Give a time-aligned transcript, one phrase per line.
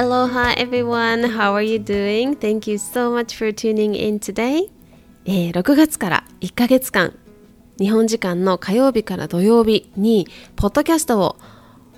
[0.00, 2.34] Aloha everyone, how are you doing?
[2.34, 4.70] Thank you so much for tuning in today.
[5.26, 7.12] えー、6月から1ヶ月間、
[7.78, 10.26] 日本時間の火曜日から土曜日に、
[10.56, 11.36] ポッドキャストを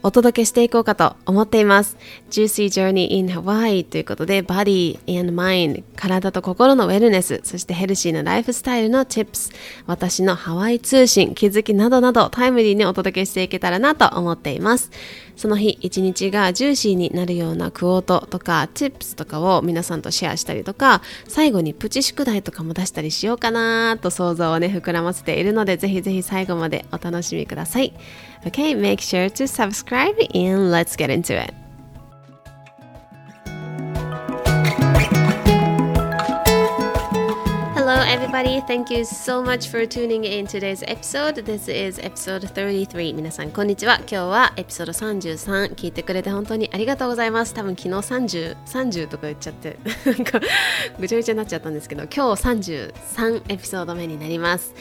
[0.02, 1.96] お届けしていこうかと思っています。
[2.30, 9.52] Juicy Journey in Hawaii ということで、Body and Mind、体と心のウェルネス、そしてヘルシーなライフスタイルの Tips、
[9.86, 14.90] 私のハワイ通信、気づきなどなどタイムリーにお届けしていけたらなと思っています。
[15.36, 27.94] その日一日がジューシーになるようなクオートとか Tips とかを皆さんとシェアしたりとか、最後にプチ宿題とかも出したりしようかなと想像をね、膨らませているので、ぜひぜひ最後までお楽しみください。
[28.46, 31.54] Okay, make sure to subscribe and let's get into it.
[38.34, 38.62] Everybody.
[38.66, 41.34] Thank you so much for tuning in today's episode.
[41.44, 43.12] This is episode 33.
[43.14, 43.96] 皆さん、こんにちは。
[43.98, 47.52] 今日はエピソード33聞いてくれて本当にありがとうございます。
[47.52, 50.40] 多分昨日30、30とか言っちゃって、なんか
[50.98, 54.72] ぐちゃぐちゃになっちゃったんですけど、今日33エピソード目になります。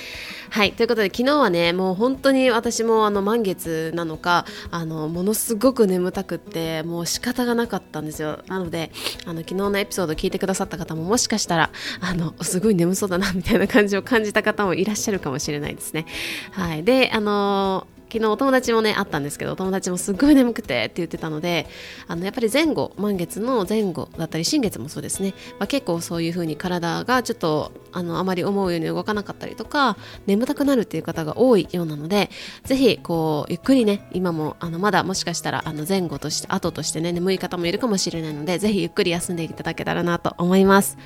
[0.50, 8.40] はい、ということで昨日はね、もう本当に私もあの満月なのか、あのものすごく眠たくって、もう仕方がなかったんですよ。
[8.48, 8.92] なので、
[9.26, 16.06] あの昨日のエピソード聞いてくださった方ももしかしたら、あのすごい眠そうだなみみたいな感じを感じた方もいらっしゃるかもしれないですね。
[16.52, 21.66] はい、で、あの昨日お友達もねあったんですけどお友達もすっごい眠くてって言ってたので
[22.10, 29.96] あのやっぱり前後満月の前後だったり新月もそうですね、まあ、結構そういう風に体がちょっとあのあまり思うように動かなかったりとか
[30.28, 32.30] 眠たくなるっていう方が多いようなので
[32.66, 40.98] ぜひこうゆっくりね今もあのまだもしかしたらあの前後として後としてね眠い方もいるかもしれないのでぜひゆっくり休んでいただけたらなと思います。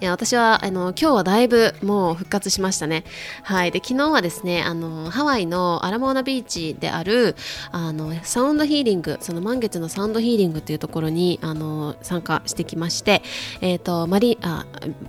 [0.00, 3.04] いや私はあの今日はだいぶもう復活しましたね。
[3.42, 7.36] はい、で昨日はですねあのハワイのアラモーナビーチである
[7.70, 13.22] あのサウンドヒーリングその満月のサウンドヒーリングというところにあの参加してきまして、
[13.60, 14.66] えーと、マリあ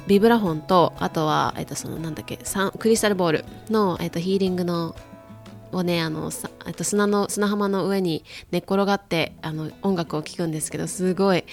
[0.07, 2.37] ビブラフォンとあとは、えーと、そのなんだっけ
[2.77, 4.95] クリスタルボールの、えーとヒーリングの
[5.73, 11.43] をねあのさと砂の砂浜の上に寝っ転がってあの音楽を聴くんですけどすごい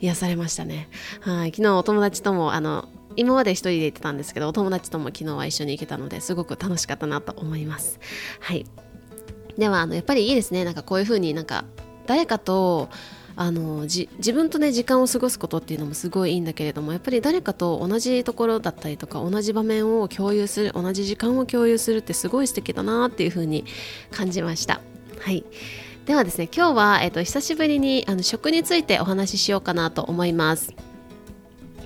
[0.00, 0.88] 癒されましたね。
[1.20, 1.50] はい。
[1.50, 7.98] 昨日お友達ともあの今まで一人で行ってたんですけどお友達とも昨日は一緒に行けたのですごく楽しかったなと思います。
[8.40, 8.66] はい。
[9.58, 10.64] ではあのやっぱりいいですね。
[10.64, 11.64] なんかこういう風になんか
[12.06, 12.88] 誰かと
[13.40, 23.64] あの自分とね時間を過ごすことっていうのもすごいいいんだけれどもやっぱり誰かと同じところだったりとか同じ場面を共有する同じ時間を共有するってすごい素敵だなっていうふうに
[24.10, 24.82] 感じました。
[25.20, 25.42] はい。
[26.04, 30.74] ではですね今日は、えっと、久しぶりにあの食についてお話ししようかなと思います。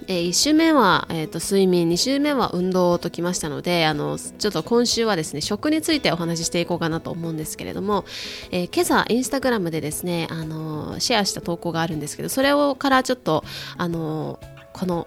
[0.07, 8.05] えー、1週目は、えーと、睡眠2週目は運動ときましたのであのちょっと今週はですね食についてお話ししていこうかなと思うんですけれども、
[8.51, 13.45] えー、今朝インスタグラムでですねあのシェアした投稿があるんですけどそれをからちょっと
[13.77, 14.39] あの
[14.73, 15.07] この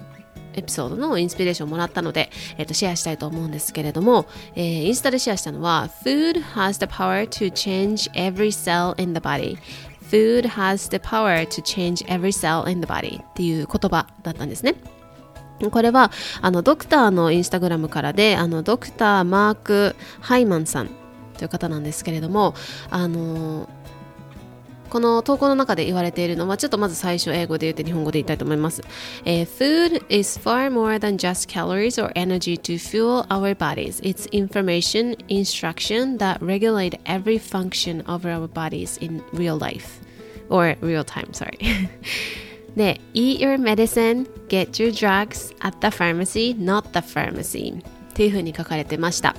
[0.57, 4.25] エピソードのインスピレーションをもらったので、えー、とシェアしたいと思うんですけれども、
[4.55, 9.57] えー、インスタでシェアしたのは Food has the power to change every cell in the body.
[10.09, 14.75] Food has the power to change every cell in the body っていう言葉だったんですね。
[15.71, 20.89] これはあのドクターのインスタグラムからであのドクターマーク・ハイマンさん
[21.37, 22.53] という方なんですけれども
[22.89, 23.67] あの
[24.89, 28.81] この投稿の中で言われているのはちょっとまず最初英語で言って日本語で言いたいと思います、
[29.25, 36.17] えー、Food is far more than just calories or energy to fuel our bodies It's information, instruction
[36.17, 40.01] that regulate every function of our bodies in real life
[40.49, 41.57] or real time, sorry
[42.75, 47.83] で Eat your medicine, get your drugs at the pharmacy, not the pharmacy っ
[48.13, 49.35] ていうふうに書かれてました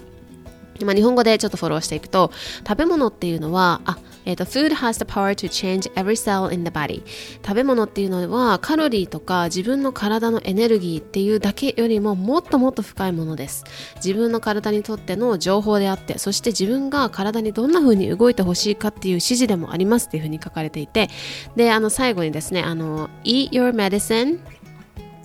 [0.84, 2.30] まあ、日本語でちょっとフォローしていくと
[2.66, 7.02] 食べ物っていうのはあえーと、Food has the power to change every cell in the body.
[7.42, 13.64] 食べ物っていうのはカロリーとか自分の体のエネルギーっていうだけよりももっともっと深いものです。
[13.96, 21.08] 自分の体にとっての情報であってそして自分が体にどんな風に動いてほしいかっていう指示でもありますっていう風に書かれていて。
[21.56, 24.40] であの最後にですねあの Eat your medicine.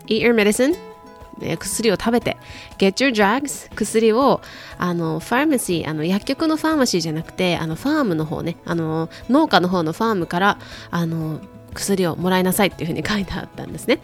[0.07, 0.92] Eat your medicine.
[1.57, 2.37] 薬を食べて
[2.77, 4.41] Get your drugs 薬を
[4.77, 10.59] あのファーマシーあの薬局のファーマシーじゃなくてあのファームの方ねあの農家の方のファームから
[10.91, 11.39] あの
[11.73, 13.99] 薬をもらいなさいっていうふうに書いてあったんですね。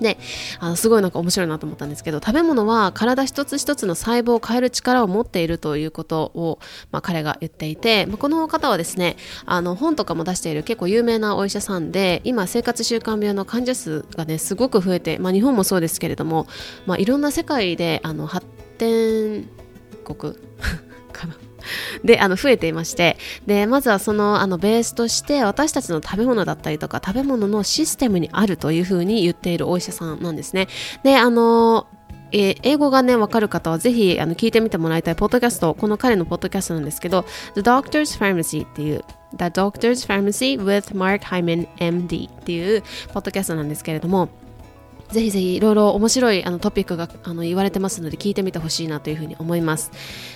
[0.00, 0.18] で
[0.60, 6.58] あのすごいなんか面白いなと思ったんですけど食べ物は体一つ一つの細胞を変える力を持っているということを、
[6.90, 9.16] まあ、彼が言っていて、まあ、この方はですね
[9.46, 16.46] あの本とかも出している結構有名なお医者さんで今生活習慣病の患者数がねすごく増えて、まあ、日本もそうですけれども、
[16.86, 18.46] まあ、いろんな世界であの発
[18.78, 19.48] 展
[20.04, 20.34] 国
[22.04, 23.16] であの増えていまして
[23.46, 30.68] でまずはそのあのベースとして私たちの食べ物だったりとか食べ物のシステムにあるというふうに言っているお医者さんなんですね。
[31.02, 31.86] であの
[32.32, 37.24] えー、英語がね、わかる方はぜひあの聞いてみてもらいたいポッドキャスト、この彼のポッドキャストなんですけど、
[37.54, 44.28] The Doctor's Pharmacy っていう、The Doctor's Pharmacy with Mark Hyman MD っていうポッドキャストなんですけれども、
[45.10, 49.90] ぜひぜひいろいろ面白いあのトピックがあの言われてますので聞いてみてほしいなというふうに思います。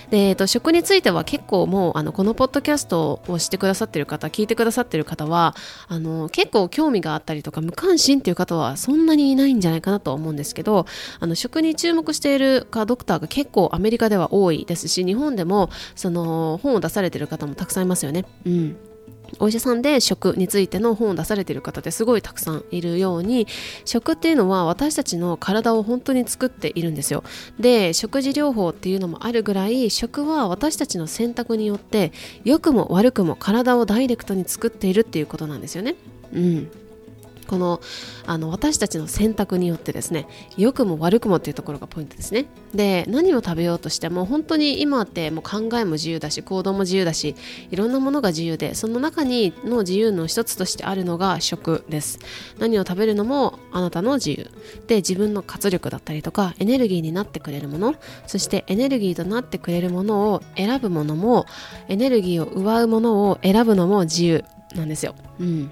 [0.09, 5.55] で、えっと、食については結構もうあのこのポッドキャストをしてくださってる方、聞いてくださってる方は
[5.87, 10.85] あの結構興味があったりとか無関心っていう方はそんなにいないんじゃないかなと思うんですけど、
[11.19, 18.25] あの食に注目しているかドクターが結構アメリカでは多いですし、日本でもその本を出されてる方もたくさんいますよね。
[18.45, 18.90] うん。
[19.39, 23.47] お医者さんで食についての本を出されている方ってすごいたくさんいるように
[23.85, 27.23] 食っていうのは私たちの体を本当に作っているんですよ。
[27.59, 32.11] で食事療法っていうのもあるぐらい食は私たちの選択によって
[32.43, 35.95] 良くも悪くも体をダイレクトに作っているっていうことなんですよね。
[36.33, 36.71] うん。
[37.51, 37.81] この
[38.25, 40.25] あの私たちの選択によってですね
[40.55, 42.45] 良くも悪くもっていうところがポイントですね。
[42.73, 47.35] で何を食べようとしても本当に今ってもう考えも自由だし行動も自由だし
[47.69, 52.19] いろんなものが自由でその中にの自由の一つとしてあるのが食です。
[52.57, 54.49] 何を食べるのもあなたの自由。
[54.87, 57.95] で自分の活力だったりとかエネルギーになってくれるもの
[58.27, 61.45] そしてエネルギーとなってくれるものを選ぶものも
[61.89, 65.15] エネルギーを奪うものを選ぶのも自由なんですよ。
[65.37, 65.71] うん。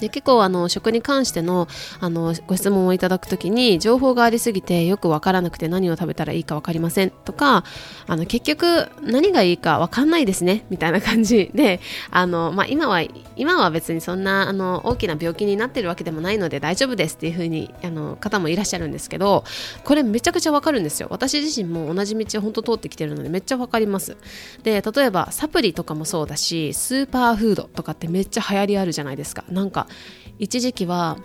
[0.00, 1.68] で結構あの食に関しての
[2.00, 7.64] あのご質問をいただくときに情報がありすぎてよくわからなくて何を食べたらいいか分かりませんとか
[8.06, 11.80] あの結局何がいいか分かんないですねみたいな感じ で
[12.10, 13.02] あの、まあ、今は
[13.36, 19.44] 今は別にそんなあの大きな病気になってるわけでもないので大丈夫ですっていう風にあの方もいらっしゃるんですけど
[19.84, 21.08] これめちゃくちゃわかるんですよ。
[21.10, 24.16] 私自身も同じ道を本当通ってきてるのでめっちゃわかります。
[24.62, 29.44] で例えばサプリとかもそうだしスーパーフードとかってめっちゃ流行りあるじゃないですか。
[29.48, 29.81] なんか
[30.38, 31.18] 一時期は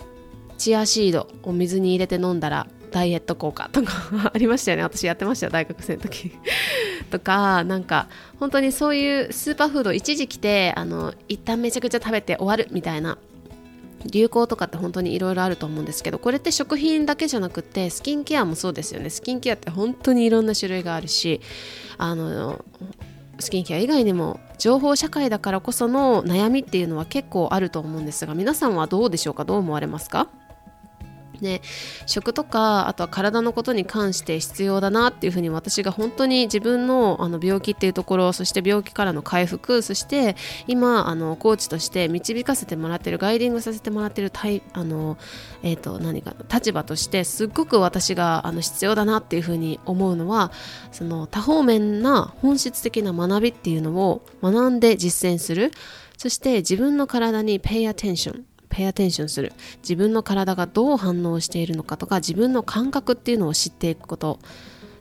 [0.57, 4.83] チアシードを水に入れて飲んだらダイエット効果とかありましたよね。
[4.83, 6.31] 私やってましたよ大学生の時。
[7.11, 8.07] とかなんか
[8.39, 13.17] 本当にそういうスーパーフード一時期であの一旦めちゃくちゃ食べて終わるみたいな
[14.05, 19.09] 流行とかって本当にいろいろあると思うんですけどこれって食品だけじゃなくてスキンケアもそうですよね。
[19.09, 21.41] スキンケアって本当にいろんな種類があるし
[21.97, 22.63] あの
[23.39, 29.45] スキンケア以外にも情報社会だからこその悩みっていうのは結構あると思うんですが皆さんはどうでしょうか？
[29.45, 30.27] どう思われますか？
[31.41, 31.61] ね、
[32.05, 40.35] 食とかあとは体のことに関して必要だなっていうふうに私が本当に自分のあの病気っていうところそして病気からの回復そして
[40.67, 44.31] 今あのコーチとして導かせてもらってるガイディングさせてもらってる
[44.73, 45.17] あの、
[45.63, 50.51] えーと、何か立場としてすっごく私があの必要だなっていうふうに思うのは
[50.91, 55.71] その多方面な本質的な学びっていうのを学んで実践する。
[56.17, 59.53] そして自分の体に pay attention ペアテンションする。
[59.81, 64.39] 自分の体がどう反応しているのかとか自分の感覚っていうのを知っていくこと。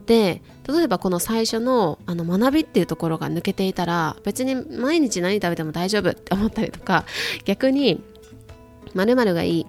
[0.06, 7.04] で例えばこの最初のあの学びっていうところが抜けていたら別に毎日何食べても大丈夫って思ったりとか
[7.44, 8.00] 逆に
[8.94, 9.66] 〇〇がいい。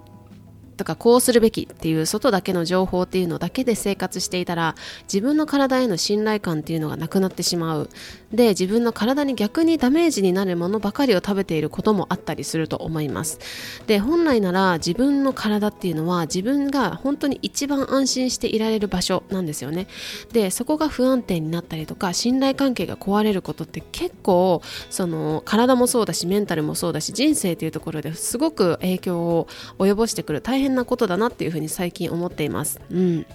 [0.78, 7.90] とかこうするべきっていう外だけの情報っていうのだけで生活していたら自分の体への信頼感っていうのがなくなってしまう。
[8.32, 13.40] で自分の体に逆にダメージになるものばかりを食べていることもあったりすると思います。
[13.88, 19.88] で本来なら自分の体っていうのは自分が本当に一番安心していられる場所なんですよね。
[20.34, 29.48] でそこが不安定になったりとか信頼関係が壊れることって結構その体もそうだしメンタルもそうだし人生というところですごく影響を
[29.80, 30.42] 及ぼしてくる。
[30.42, 32.82] 大変変なことだなっていうふうに最近思っています。
[32.92, 33.26] うん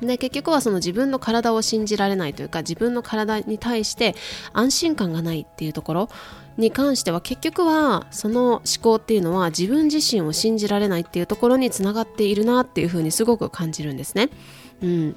[0.00, 4.14] で結局はその自分の体を信じられないというか自分の体に対して
[4.52, 6.08] 安心感がないっていうところ
[6.56, 14.28] に関しては結局はその思考っていうのは自分自身を信じられないっていうところにつながっているなっていうふうにすごく感じるんですね。
[14.82, 15.16] うん、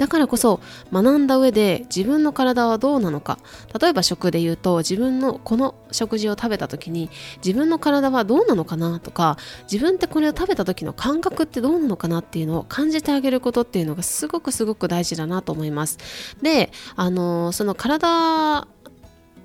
[0.00, 3.38] だからこそ学んだ上で自分の体はどうなのか。
[3.78, 7.10] 例えば食で言うと自分のこの食事を食べた時に
[7.44, 9.36] 自分の体はどうなのかなとか
[9.70, 15.98] 自分ってこれを食べた時の感覚ってどうなのかなっていうのを感じてあげることっていうのがすごくすごく大事だなと思います。
[16.40, 18.66] であのその体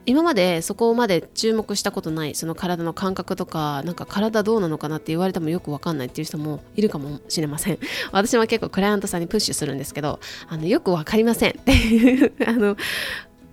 [0.05, 7.79] 今までそこまで注目したことないその体の感覚とかなんか体どうなのかなって言われてもよくわかんないっていう人もいるかもしれません。
[8.11, 12.77] 私も結構クライアントさんにプッシュするんですけどあのよくわかりませんっていう あの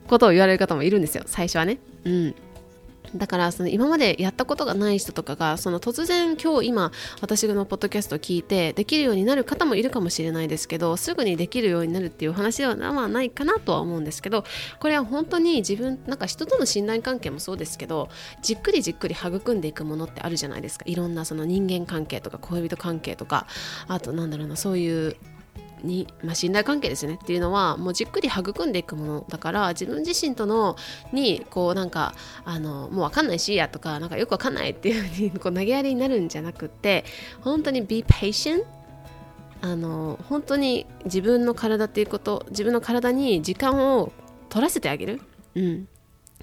[0.06, 1.24] ことを言われる方もいるんですよ。
[1.26, 1.78] 最初はね。
[2.04, 2.34] うん。
[3.14, 14.44] だからその今までやったことがない人とかがその突然今日今私のポッドキャストを聞いてできるようになる方もいるかもしれないですけどすぐにできるようになるっていう話ではないかなとは思うんですけど
[14.80, 18.08] これは本当に自分なんか人との信頼関係もそうですけど
[18.42, 20.84] じっくりじっくり育んでいくものってあるじゃないですか。
[20.86, 23.46] いろんなその人間関係とか恋人関係とか
[23.88, 25.16] あとなんだろうなそういう
[25.82, 30.76] に、まあ、信頼関係ですねっていうのはもうじっくり育んでいくものだから自分自身との
[31.12, 37.04] にこうなんかあのもう分かんないしやとかなんかよく分かんないっていうふうにこう投げやりになるんじゃなくて
[37.40, 38.64] 本当に be patient
[39.60, 44.12] あの本当に自分の体っていうこと自分の体に時間を
[44.48, 45.20] 取らせてあげる、
[45.54, 45.88] うん、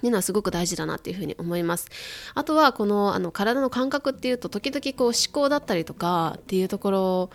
[0.00, 1.88] ていうのはすごく大事だなっていうふうに思います。
[2.34, 7.30] あとはこのあの体の感覚っていうと時々こう思考だったりとかっていうところ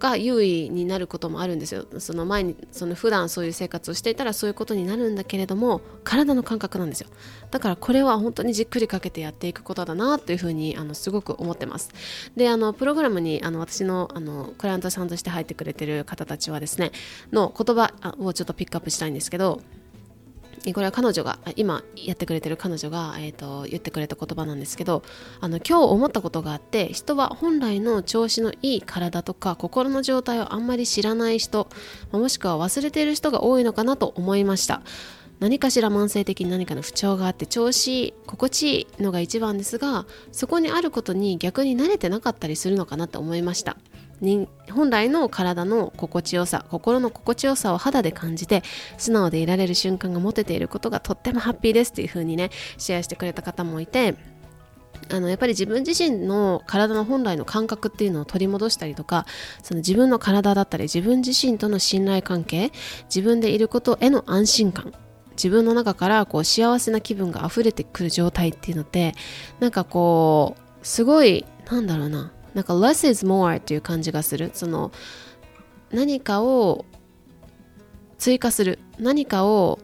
[0.00, 1.86] が優位になることもあるんですよ。
[1.98, 7.08] その前にその普段そういう生活をしていたらそういうことになるんだけれども体の感覚なんですよ。
[7.50, 11.90] だからこれは本当にじっくりかけてやっていくことだなというふうにあのすごく思ってます。
[12.34, 16.92] であのプログラムにあの私のあのクライアントさんとして入ってくれてる方たちはですね
[17.30, 19.60] の言葉をちょっとピックアップしたいんですけど
[20.74, 25.02] これは彼女が今やってくれてる彼女が、えーと、言ってくれた言葉なんですけど
[25.40, 31.68] あの今日思ったことがあって人は本来の調子のいい体とか心の状態をあんまり知らない人
[32.12, 34.82] もしくは忘れている人が多いのかなと思いました。
[35.40, 43.78] 何かしら慢性的に何かの不調があって調子心地いいのが一番ですがそこにあることに逆に慣れてなかったりするのかなと思いました。
[44.70, 48.62] 本来の体の心地よさ心の心地よさを肌で感じて
[48.98, 54.16] 素直でいられる瞬間が持てていることがとってもハッピーですっていう風にねシェアしてくれた方もいて
[55.08, 59.26] あのやっぱり自分自身の体の本来の感覚っていうのを取り戻したりとか
[59.62, 62.70] その自分の体だったり自分自身との信頼関係
[63.04, 64.92] 自分でいることへの安心感
[65.32, 69.14] 自分の中からこう幸せな気分が溢れてくる状態っていうのって
[69.58, 74.50] なんかこうすごいなんだろうななんか less is more っていう感じがする。
[74.54, 74.92] その
[75.90, 76.84] 何かを
[78.18, 78.78] 追加する。
[78.98, 79.78] 何かを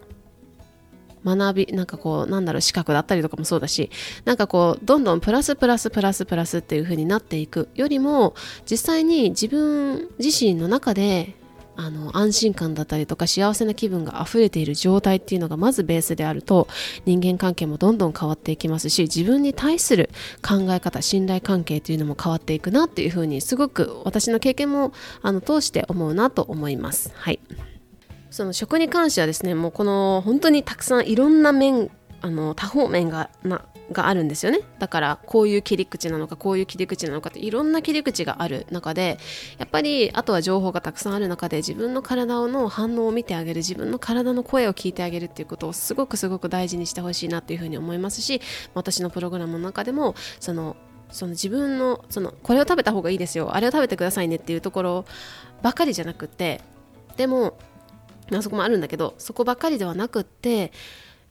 [1.26, 3.90] 学びなんかこうなんだろう資格だったりとかもそうだし
[4.24, 8.34] なんかこうどんどんプラスプラスプラスプラスっていう風になっていくよりも
[8.70, 11.34] 実際に自分自身の中で
[11.76, 16.68] あの安心感だったりとか幸せな気分が溢れている状態っていうのがまずベースであると
[17.04, 20.10] 人間関係もどんどん変わっていきますし自分に対する
[20.42, 24.92] 考え方信頼関係っていうのも変わっていくなっていうふうにすごく私の経験も
[25.22, 27.12] あの通して思うなと思います。
[27.14, 27.40] はい
[28.30, 31.90] その食に関してはですねもうこの本当にたくさんいろんな面
[32.20, 34.60] あの多方面がながあるんですよね。
[34.78, 39.18] だからこういう切り口なのかこういう切り口なのかっていろんな切り口がある中で
[39.58, 48.40] やっぱりあとは情報がたくさんある中で自分の体の反応を見てあげる自分の体の声を聞いてあげるっていうことをすごくすごく大事にしてほしいなっていうふうに思いますし
[48.74, 50.76] 私のプログラムの中でもその
[51.10, 55.04] その自分のそのこれを食べた方がいいですよあれを食べてくださいねっていうところ
[55.62, 56.60] ばかりじゃなくて
[57.16, 57.56] でも
[58.34, 60.72] あそこもあるんだけどそこばっかりではなくって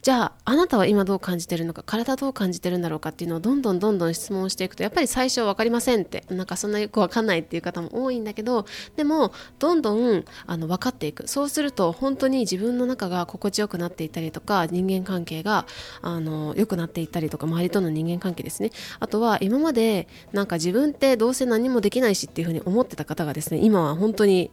[0.05, 11.27] じゃああなたは今どう感じてるのか体どう感じてるんだろうかっていうのをどんどんどんどん質問していくとやっぱり最初分かりませんってなんかそんなよく分かんないっていう方も多いんだけどでもどんどんあの分かっていく。
[11.27, 15.65] そうすると本当に自分の中が心地よくなっていたりとか人間関係が
[16.03, 18.69] あの良くなっていったりとか周りとの人間関係ですね。
[18.99, 24.51] あとは今までなんか自分ってどうせ何もできないしっていうふうに思ってた方がですね今は本当に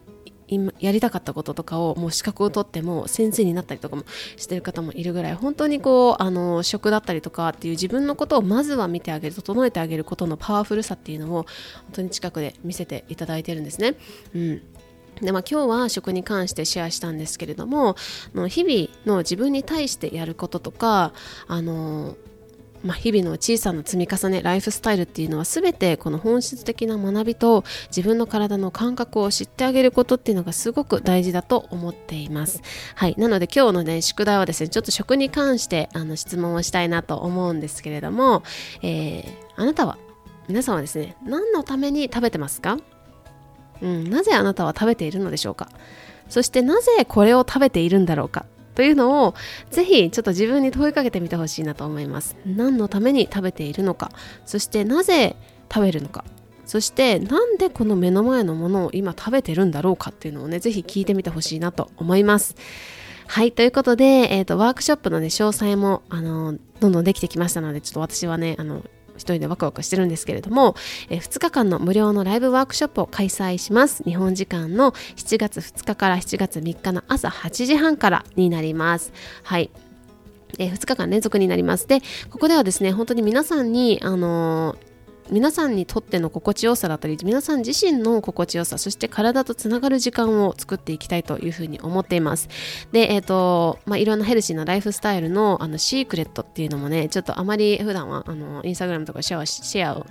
[0.52, 4.04] 今やりたかったこととかをもう資格を取っても先生になったりとかも
[4.36, 11.46] してる方もいるぐらい本当にこうあの職だったりとかっていう自分のことをまずは見てあげる整えてあげることのパワフルさっていうのを本
[11.92, 13.94] 当に近くで見せていただいてるんですね。
[14.34, 14.62] うん
[15.20, 17.96] でまあ、今日は食に関してシェアしたんですけれども
[18.48, 21.12] 日々の自分に対してやることとか
[21.46, 22.16] あの
[22.84, 32.60] まあ、日々の小さな積み重ねライフスタイルっていうのは全てこの本質的な学びと自分の体の感覚を知ってあげることっていうのがすごく大事だと思っています。
[32.94, 38.42] はい、なので今日のね宿題はですねちょっと食に関してあの質問をしたいなと思うんですけれども、
[38.82, 39.24] えー、
[39.56, 39.98] あなたは
[40.48, 42.78] 皆さんはですね何のために食べてますか、
[43.80, 45.68] うん、なぜあなたは食べているのでしょうか？
[46.28, 48.46] そしてなぜこれを食べているんだろうか？
[48.74, 49.34] というのを
[49.70, 52.36] ぜひちょっと自分に問いかけてみてほしいなと思います。
[52.46, 54.10] 何のために食べているのか。
[54.46, 55.36] そしてなぜ
[55.72, 56.24] 食べるのか。
[56.64, 62.54] そしてなんでこの目の前のものを今食べてるんだろうかっていうのをねぜひ聞いてみてほしいなと思います。
[63.26, 68.84] はい、ということで、えーと、ワークショップの、ね、詳細もあのどんどんできてきましたのでちょっと私はねあの
[69.22, 70.74] 人でワクワクしてるんですけれども、
[71.08, 74.02] えー、2日間の無料のライブワークショップを開催します。
[74.04, 79.12] 日本時間の7月2日から7月3日の朝8時半からになります。
[79.42, 79.70] はい。
[80.58, 81.86] えー、2日間連続になります。
[81.86, 82.00] で、
[82.30, 84.91] ここではですね、本当に皆さんに、あのー
[85.30, 92.48] 皆さんにとっての心地よさだったり皆さん自身の心地よさそして体とつながる時間を作っていきたいというふうに思っています。
[92.92, 100.06] でえっ、ー、とまあいろんなヘルシーなライフスタイルのあのシークレットっていうのもねちょっとあまり普段はあのインスタグラムとかシェアシェアを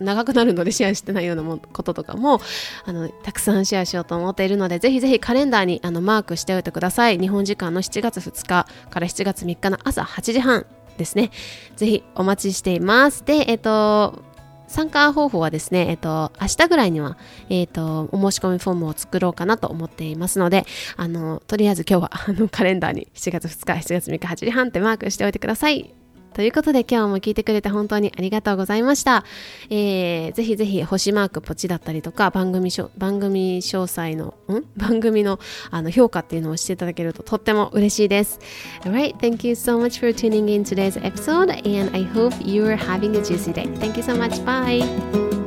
[0.00, 2.40] 長くなるので シェアしてないようなもこととかも
[2.84, 7.18] あのたくさんシェアしようと思っているのでぜひぜひカレンダーにあのマークしておいてください。
[7.18, 10.66] 日本時間の7月2日から7月3日の朝8時半。
[10.96, 11.30] ですね。
[11.76, 13.24] ぜひお待ちしています。
[13.24, 14.22] で、えっ、と、
[14.66, 17.16] 参加方法はですね、えっ、と、明日ぐらいには、
[17.48, 20.64] えっ、と、お申し込みフォームを作ろうかなと思っていますので、
[20.96, 26.03] あの、とりあえず今日は、あの、カレンダーに7月2日、7月3日8時半ってマークしておいてください。
[26.34, 29.24] ということで今日も聞いてくれて本当にありがとうございました。
[29.70, 35.38] えー、ぜひぜひ星マークポチだったりとか番組番組詳細のん番組の
[35.70, 38.40] あの評価っていうのをしていただけるととっても嬉しいです。
[38.82, 43.16] Alright, thank you so much for tuning in today's episode and I hope you are having
[43.16, 43.66] a juicy day.
[43.78, 44.44] Thank you so much.
[44.44, 45.43] Bye.